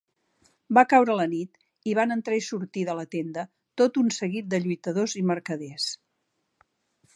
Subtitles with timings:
[0.77, 1.59] Va caure la nit
[1.91, 3.45] i van entrar i sortir de la tenda
[3.83, 5.89] tot un seguit de lluitadors i mercaders.